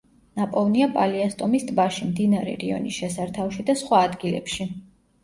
ნაპოვნია 0.39 0.85
პალიასტომის 0.93 1.65
ტბაში, 1.71 2.07
მდინარე 2.13 2.55
რიონის 2.63 2.97
შესართავში 3.03 3.67
და 3.69 3.77
სხვა 3.83 4.01
ადგილებში. 4.09 4.69